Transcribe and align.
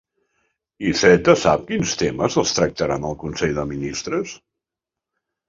Iceta 0.91 1.35
sap 1.41 1.67
quins 1.67 1.93
temes 2.03 2.39
es 2.43 2.55
tractaran 2.61 3.07
al 3.11 3.15
consell 3.25 3.55
de 3.61 3.67
ministres? 3.75 4.35